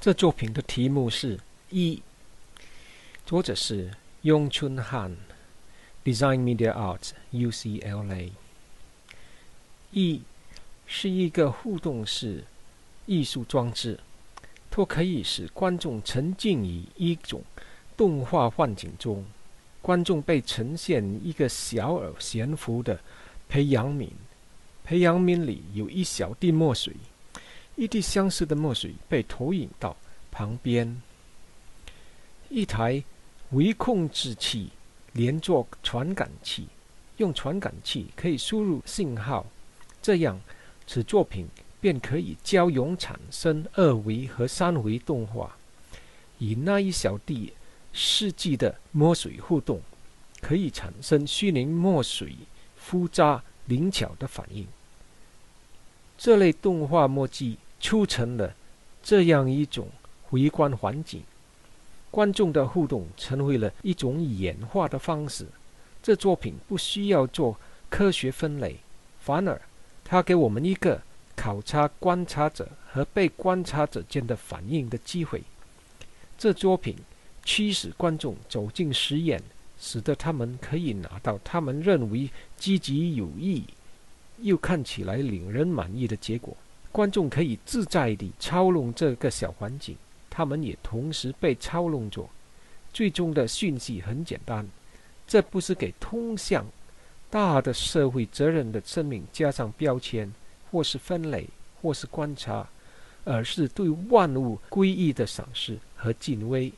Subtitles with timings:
[0.00, 1.36] 这作品的题目是
[1.70, 1.96] 《一》，
[3.26, 3.90] 作者是
[4.22, 5.16] 雍春汉
[6.04, 8.30] ，Design Media Art UCLA。
[9.90, 10.22] 一
[10.86, 12.44] 是一个互动式
[13.06, 13.98] 艺术装置，
[14.70, 17.42] 它可以使观众沉浸于一种
[17.96, 19.26] 动画幻境中。
[19.82, 23.00] 观众被呈现一个小而悬浮的
[23.48, 24.10] 培养皿，
[24.84, 26.94] 培养皿里有一小滴墨水。
[27.78, 29.96] 一滴相似的墨水被投影到
[30.32, 31.00] 旁边，
[32.48, 33.00] 一台
[33.50, 34.70] 微控制器
[35.12, 36.66] 连作传感器，
[37.18, 39.46] 用传感器可以输入信号，
[40.02, 40.40] 这样
[40.88, 41.46] 此作品
[41.80, 45.56] 便可以交融产生二维和三维动画，
[46.40, 47.52] 与那一小滴
[47.92, 49.80] 试剂的墨水互动，
[50.40, 52.34] 可以产生虚拟墨水
[52.76, 54.66] 复杂灵巧的反应。
[56.18, 57.56] 这类动画墨迹。
[57.88, 58.54] 促成了
[59.02, 59.88] 这样一种
[60.24, 61.22] 回观环境，
[62.10, 65.46] 观众的互动成为了一种演化的方式。
[66.02, 68.76] 这作品不需要做科学分类，
[69.22, 69.58] 反而
[70.04, 71.00] 它给我们一个
[71.34, 75.42] 考察观察者和被观察者间的反应的机会。
[76.36, 76.94] 这作品
[77.42, 79.42] 驱使观众走进实验，
[79.80, 83.64] 使得他们可以拿到他们认为积极有益
[84.42, 86.54] 又看起来令人满意的结果。
[86.98, 89.96] 观众可以自在地操弄这个小环境，
[90.28, 92.28] 他们也同时被操弄着。
[92.92, 94.68] 最终的讯息很简单：
[95.24, 96.66] 这不是给通向
[97.30, 100.34] 大的社会责任的生命加上标签，
[100.72, 101.48] 或是分类，
[101.80, 102.68] 或是观察，
[103.22, 106.72] 而是对万物归一的赏识和敬畏。